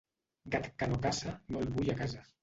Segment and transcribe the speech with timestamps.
[0.53, 2.25] Gat que no caça no el vull a casa.